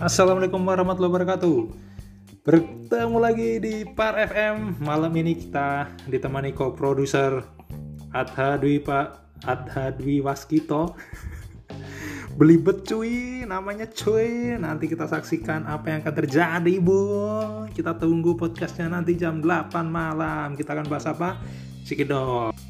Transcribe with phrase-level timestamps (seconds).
[0.00, 1.56] Assalamualaikum warahmatullahi wabarakatuh.
[2.40, 7.44] Bertemu lagi di Par FM Malam ini kita ditemani co-producer
[8.08, 10.96] Adha Dwi Pak Adha Dwi Waskito.
[12.40, 14.56] Belibet cuy, namanya cuy.
[14.56, 17.04] Nanti kita saksikan apa yang akan terjadi bu.
[17.68, 20.56] Kita tunggu podcastnya nanti jam 8 malam.
[20.56, 21.36] Kita akan bahas apa?
[21.84, 22.69] Cikidot